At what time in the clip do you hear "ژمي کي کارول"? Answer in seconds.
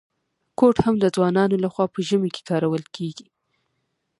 2.07-2.83